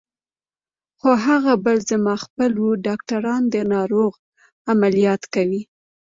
خو 0.99 1.09
هغه 1.27 1.53
بل 1.65 1.77
زما 1.89 2.15
خپل 2.23 2.51
و، 2.63 2.67
ډاکټران 2.87 3.41
د 3.53 3.55
ناروغ 3.73 4.11
عملیات 4.71 5.21
کوي. 5.33 5.61